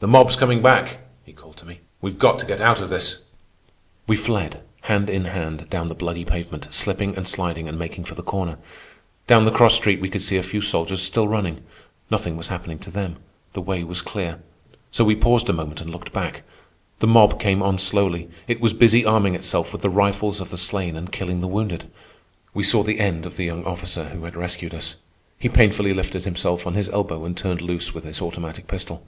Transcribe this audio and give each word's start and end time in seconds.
"The 0.00 0.06
mob's 0.06 0.36
coming 0.36 0.62
back!" 0.62 0.98
he 1.24 1.32
called 1.32 1.56
to 1.56 1.64
me. 1.64 1.80
"We've 2.00 2.20
got 2.20 2.38
to 2.38 2.46
get 2.46 2.60
out 2.60 2.80
of 2.80 2.88
this!" 2.88 3.22
We 4.06 4.14
fled, 4.14 4.60
hand 4.82 5.10
in 5.10 5.24
hand, 5.24 5.66
down 5.70 5.88
the 5.88 5.94
bloody 5.96 6.24
pavement, 6.24 6.68
slipping 6.72 7.16
and 7.16 7.26
sliding, 7.26 7.66
and 7.68 7.76
making 7.76 8.04
for 8.04 8.14
the 8.14 8.22
corner. 8.22 8.58
Down 9.26 9.44
the 9.44 9.50
cross 9.50 9.74
street 9.74 10.00
we 10.00 10.08
could 10.08 10.22
see 10.22 10.36
a 10.36 10.42
few 10.44 10.60
soldiers 10.60 11.02
still 11.02 11.26
running. 11.26 11.64
Nothing 12.12 12.36
was 12.36 12.46
happening 12.46 12.78
to 12.78 12.92
them. 12.92 13.16
The 13.54 13.60
way 13.60 13.82
was 13.82 14.00
clear. 14.00 14.40
So 14.92 15.02
we 15.04 15.16
paused 15.16 15.48
a 15.48 15.52
moment 15.52 15.80
and 15.80 15.90
looked 15.90 16.12
back. 16.12 16.44
The 17.00 17.08
mob 17.08 17.40
came 17.40 17.60
on 17.60 17.80
slowly. 17.80 18.28
It 18.46 18.60
was 18.60 18.72
busy 18.74 19.04
arming 19.04 19.34
itself 19.34 19.72
with 19.72 19.82
the 19.82 19.90
rifles 19.90 20.40
of 20.40 20.50
the 20.50 20.58
slain 20.58 20.94
and 20.96 21.10
killing 21.10 21.40
the 21.40 21.48
wounded. 21.48 21.90
We 22.54 22.62
saw 22.62 22.84
the 22.84 23.00
end 23.00 23.26
of 23.26 23.36
the 23.36 23.46
young 23.46 23.64
officer 23.64 24.10
who 24.10 24.22
had 24.26 24.36
rescued 24.36 24.74
us. 24.76 24.94
He 25.40 25.48
painfully 25.48 25.92
lifted 25.92 26.24
himself 26.24 26.68
on 26.68 26.74
his 26.74 26.88
elbow 26.90 27.24
and 27.24 27.36
turned 27.36 27.60
loose 27.62 27.92
with 27.94 28.04
his 28.04 28.22
automatic 28.22 28.68
pistol. 28.68 29.04